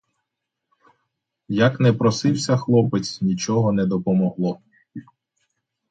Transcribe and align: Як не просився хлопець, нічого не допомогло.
Як 1.49 1.79
не 1.79 1.93
просився 1.93 2.57
хлопець, 2.57 3.21
нічого 3.21 3.71
не 3.71 3.85
допомогло. 3.85 4.59